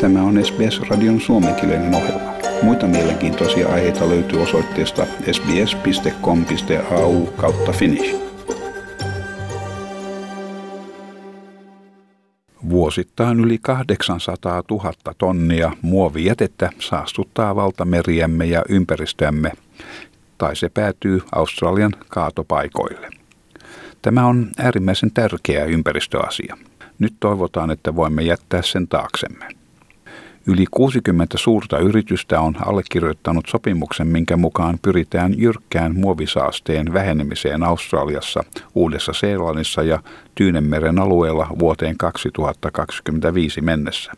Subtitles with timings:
[0.00, 2.32] Tämä on SBS-radion suomenkielinen ohjelma.
[2.62, 8.16] Muita mielenkiintoisia aiheita löytyy osoitteesta sbs.com.au kautta finnish.
[12.70, 19.52] Vuosittain yli 800 000 tonnia muovijätettä saastuttaa valtameriämme ja ympäristöämme,
[20.38, 23.10] tai se päätyy Australian kaatopaikoille.
[24.02, 26.56] Tämä on äärimmäisen tärkeä ympäristöasia.
[26.98, 29.59] Nyt toivotaan, että voimme jättää sen taaksemme.
[30.46, 38.44] Yli 60 suurta yritystä on allekirjoittanut sopimuksen, minkä mukaan pyritään jyrkkään muovisaasteen vähenemiseen Australiassa,
[38.74, 40.02] Uudessa-Seelannissa ja
[40.34, 44.12] Tyynemeren alueella vuoteen 2025 mennessä.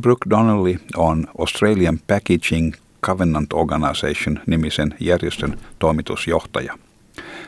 [0.00, 2.72] Brooke Donnelly on Australian Packaging
[3.02, 6.78] Covenant Organization nimisen järjestön toimitusjohtaja.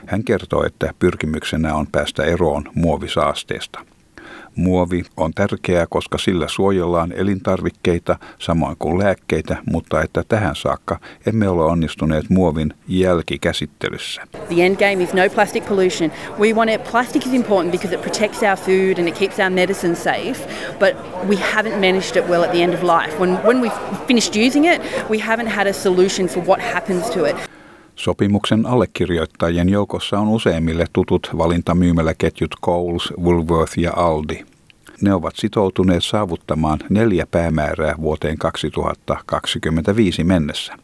[0.07, 3.81] Hän kertoo, että pyrkimyksenä on päästä eroon muovisaasteesta–
[4.57, 11.49] Muovi on tärkeää, koska sillä suojellaan elintarvikkeita samoin kuin lääkkeitä, mutta että tähän saakka emme
[11.49, 14.23] ole onnistuneet muovin jälkikäsittelyssä.
[14.49, 16.13] The end game is no plastic pollution.
[16.39, 16.85] We want it.
[16.91, 20.49] Plastic is important because it protects our food and it keeps our medicine safe,
[20.79, 20.95] but
[21.29, 23.21] we haven't managed it well at the end of life.
[23.21, 27.25] When when we've finished using it, we haven't had a solution for what happens to
[27.25, 27.56] it.
[27.97, 34.45] Sopimuksen allekirjoittajien joukossa on useimmille tutut valintamyymäläketjut Coles, Woolworth ja Aldi.
[35.01, 40.79] Ne ovat sitoutuneet saavuttamaan neljä päämäärää vuoteen 2025 mennessä.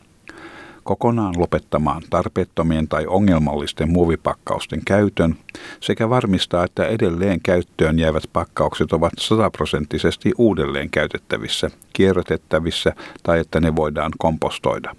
[0.83, 5.37] Kokonaan lopettamaan tarpeettomien tai ongelmallisten muovipakkausten käytön
[5.81, 13.77] sekä varmistaa, että edelleen käyttöön jäävät pakkaukset ovat sataprosenttisesti uudelleen käytettävissä, kierrätettävissä tai että ne
[13.77, 14.97] voidaan kompostoida.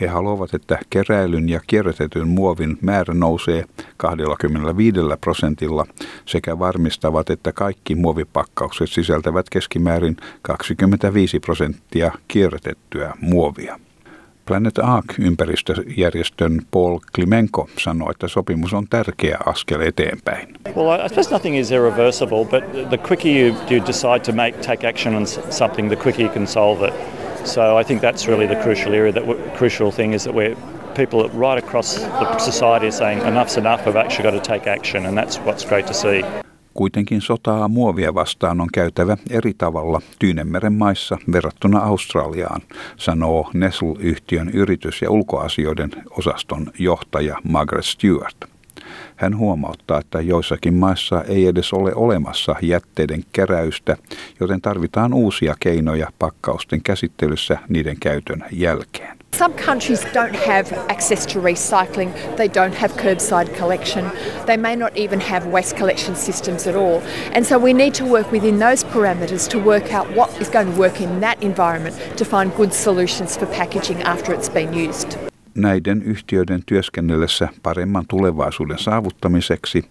[0.00, 3.64] He haluavat, että keräilyn ja kierrätetyn muovin määrä nousee
[3.96, 5.86] 25 prosentilla
[6.26, 13.78] sekä varmistavat, että kaikki muovipakkaukset sisältävät keskimäärin 25 prosenttia kierrätettyä muovia.
[14.46, 20.48] Planet Ark-ympäristöjärjestön Paul Klimenko sanoi, että sopimus on tärkeä askel eteenpäin.
[20.76, 24.88] Well, I suppose nothing is irreversible, but the quicker you, you decide to make take
[24.88, 27.15] action on something, the quicker you can solve it.
[27.46, 29.12] So I think that's really the crucial area.
[29.12, 30.56] That crucial thing is that we're
[30.94, 33.86] people right across the society are saying enough's enough.
[33.86, 36.24] We've actually got to take action, and that's what's great to see.
[36.74, 42.60] Kuitenkin sotaa muovia vastaan on käytävä eri tavalla Tyynemeren maissa verrattuna Australiaan,
[42.96, 48.55] sanoo Nestle-yhtiön yritys- ja ulkoasioiden osaston johtaja Margaret Stewart.
[49.16, 53.96] Hän huomauttaa, että joissakin maissa ei edes ole olemassa jätteiden keräystä,
[54.40, 59.16] joten tarvitaan uusia keinoja pakkausten käsittelyssä niiden käytön jälkeen.
[59.38, 62.12] Some countries don't have access to recycling.
[62.36, 64.10] They don't have curbside collection.
[64.46, 67.02] They may not even have waste collection systems at all.
[67.34, 70.72] And so we need to work within those parameters to work out what is going
[70.72, 75.18] to work in that environment to find good solutions for packaging after it's been used
[75.56, 79.84] näiden yhtiöiden työskennellessä paremman tulevaisuuden saavuttamiseksi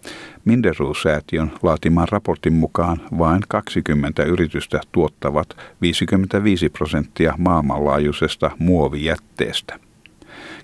[0.45, 9.79] Minderoo-säätiön laatiman raportin mukaan vain 20 yritystä tuottavat 55 prosenttia maailmanlaajuisesta muovijätteestä.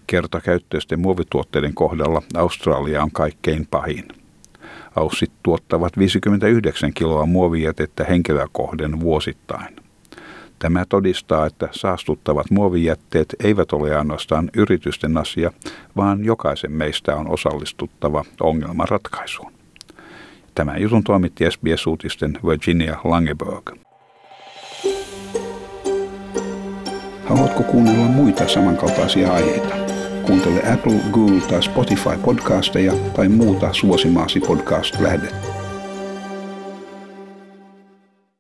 [0.07, 4.07] Kertakäyttöisten muovituotteiden kohdalla Australia on kaikkein pahin.
[4.95, 9.75] Aussit tuottavat 59 kiloa muovijätettä henkilöä kohden vuosittain.
[10.61, 15.51] Tämä todistaa, että saastuttavat muovijätteet eivät ole ainoastaan yritysten asia,
[15.95, 19.51] vaan jokaisen meistä on osallistuttava ongelman ratkaisuun.
[20.55, 23.69] Tämän jutun toimitti SBS-uutisten Virginia Langeberg.
[27.25, 29.75] Haluatko kuunnella muita samankaltaisia aiheita?
[30.27, 35.60] Kuuntele Apple, Google tai Spotify podcasteja tai muuta suosimaasi podcast-lähdettä.